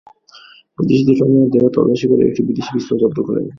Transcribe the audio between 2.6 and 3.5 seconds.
পিস্তল জব্দ করে।